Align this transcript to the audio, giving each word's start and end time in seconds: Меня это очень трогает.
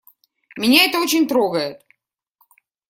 Меня 0.57 0.85
это 0.85 0.99
очень 0.99 1.27
трогает. 1.27 1.83